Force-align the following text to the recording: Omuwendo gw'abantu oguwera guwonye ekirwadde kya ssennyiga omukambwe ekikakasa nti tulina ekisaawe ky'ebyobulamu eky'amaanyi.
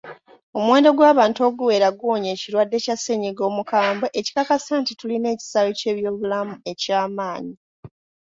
Omuwendo 0.57 0.89
gw'abantu 0.97 1.39
oguwera 1.47 1.87
guwonye 1.99 2.29
ekirwadde 2.35 2.77
kya 2.85 2.95
ssennyiga 2.97 3.41
omukambwe 3.49 4.07
ekikakasa 4.19 4.71
nti 4.81 4.93
tulina 4.99 5.27
ekisaawe 5.35 5.71
ky'ebyobulamu 5.79 6.53
eky'amaanyi. 6.71 7.55